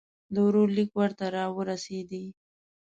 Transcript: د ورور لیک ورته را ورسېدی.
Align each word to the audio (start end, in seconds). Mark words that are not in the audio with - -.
د 0.33 0.35
ورور 0.45 0.69
لیک 0.77 0.91
ورته 0.99 1.25
را 1.35 1.45
ورسېدی. 1.55 2.25